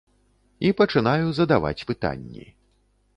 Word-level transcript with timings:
І 0.69 0.69
пачынаю 0.79 1.25
задаваць 1.39 1.85
пытанні. 1.91 2.47